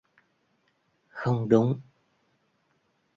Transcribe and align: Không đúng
Không 1.09 1.49
đúng 1.49 1.81